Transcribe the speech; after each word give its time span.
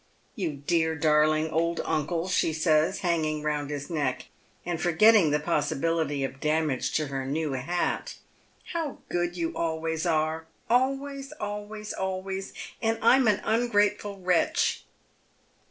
"You 0.35 0.53
dear, 0.65 0.95
darling 0.95 1.51
old 1.51 1.79
uncle," 1.85 2.27
she 2.27 2.53
says, 2.53 3.01
hanging 3.01 3.43
round 3.43 3.69
his 3.69 3.87
neck, 3.87 4.29
and 4.65 4.81
forgetting 4.81 5.29
the 5.29 5.39
possibility 5.39 6.23
of 6.23 6.39
damage 6.39 6.91
to 6.93 7.05
her 7.05 7.23
new 7.23 7.51
hat," 7.51 8.15
how 8.73 8.97
good 9.09 9.37
you 9.37 9.55
always 9.55 10.07
are!— 10.07 10.47
always— 10.71 11.33
always— 11.39 11.93
always, 11.93 12.51
and 12.81 12.97
I'm 13.03 13.27
an 13.27 13.41
ungrateful 13.43 14.19
wretch." 14.21 14.85